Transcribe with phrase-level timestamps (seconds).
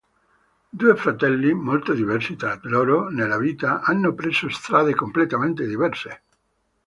[0.71, 6.21] Due fratelli, molto diversi tra loro, nella vita hanno preso strade completamente diverse.